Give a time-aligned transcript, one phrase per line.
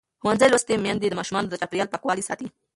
[0.21, 2.47] ښوونځې لوستې میندې د ماشومانو د چاپېریال پاکوالي ساتي.